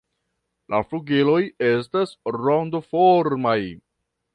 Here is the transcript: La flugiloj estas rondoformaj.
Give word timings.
La 0.75 0.79
flugiloj 0.93 1.39
estas 1.69 2.17
rondoformaj. 2.39 3.59